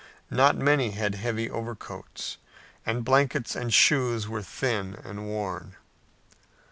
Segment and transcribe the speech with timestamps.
[0.31, 2.37] Not many had heavy overcoats,
[2.87, 5.75] and blankets and shoes were thin and worn.